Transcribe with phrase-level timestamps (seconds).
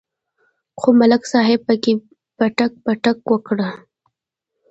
[0.79, 1.93] خو ملک صاحب پکې
[2.37, 3.59] پټک پټک وکړ.